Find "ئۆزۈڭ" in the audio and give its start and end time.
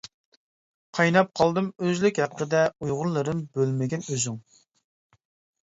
4.09-4.43